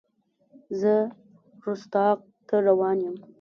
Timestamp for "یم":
3.05-3.15